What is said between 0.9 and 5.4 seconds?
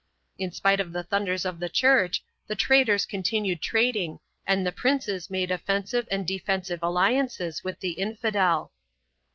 the thunders of the Church the traders continued trading and the princes